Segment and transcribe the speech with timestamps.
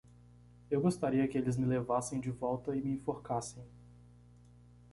[0.67, 3.63] Eu gostaria que eles me levassem de volta e me enforcassem.